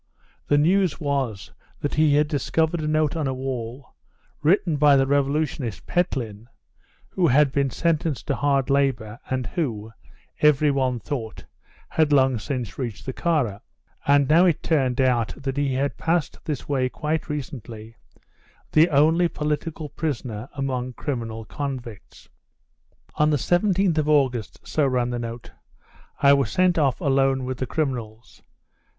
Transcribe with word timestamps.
The 0.47 0.57
news 0.57 0.99
was 0.99 1.51
that 1.81 1.93
he 1.93 2.15
had 2.15 2.27
discovered 2.27 2.81
a 2.81 2.87
note 2.87 3.15
on 3.15 3.27
a 3.27 3.35
wall, 3.35 3.93
written 4.41 4.77
by 4.77 4.95
the 4.95 5.05
revolutionist 5.05 5.85
Petlin, 5.85 6.47
who 7.09 7.27
had 7.27 7.51
been 7.51 7.69
sentenced 7.69 8.25
to 8.25 8.35
hard 8.35 8.71
labour, 8.71 9.19
and 9.29 9.45
who, 9.45 9.91
every 10.39 10.71
one 10.71 10.99
thought, 10.99 11.45
had 11.87 12.11
long 12.11 12.39
since 12.39 12.79
reached 12.79 13.05
the 13.05 13.13
Kara; 13.13 13.61
and 14.07 14.27
now 14.27 14.47
it 14.47 14.63
turned 14.63 14.99
out 14.99 15.35
that 15.37 15.55
he 15.55 15.75
had 15.75 15.97
passed 15.99 16.39
this 16.45 16.67
way 16.67 16.89
quite 16.89 17.29
recently, 17.29 17.95
the 18.71 18.89
only 18.89 19.27
political 19.27 19.89
prisoner 19.89 20.49
among 20.55 20.93
criminal 20.93 21.45
convicts. 21.45 22.27
"On 23.17 23.29
the 23.29 23.37
17th 23.37 23.99
of 23.99 24.09
August," 24.09 24.67
so 24.67 24.87
ran 24.87 25.11
the 25.11 25.19
note, 25.19 25.51
"I 26.19 26.33
was 26.33 26.49
sent 26.49 26.79
off 26.79 26.99
alone 27.01 27.45
with 27.45 27.59
the 27.59 27.67
criminals. 27.67 28.41